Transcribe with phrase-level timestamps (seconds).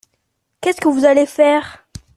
[0.61, 1.87] Qu’est-ce que vous allez faire?